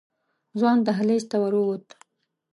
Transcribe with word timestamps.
ځوان 0.59 0.77
دهلېز 0.87 1.23
ته 1.31 1.37
ورو 1.43 1.61
ووت. 1.63 1.87